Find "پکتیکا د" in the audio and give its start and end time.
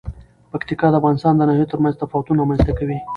0.51-0.95